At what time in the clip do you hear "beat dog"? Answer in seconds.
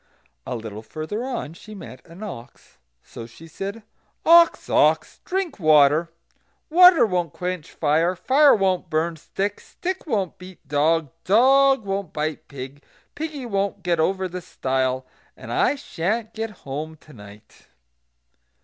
10.39-11.11